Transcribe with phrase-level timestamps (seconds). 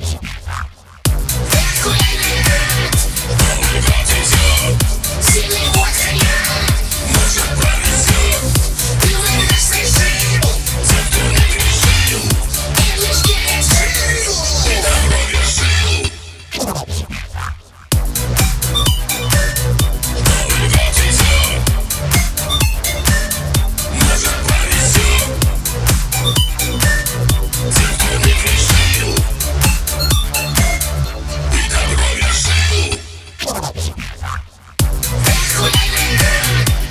[0.00, 0.63] 谢谢。
[36.44, 36.83] Yeah.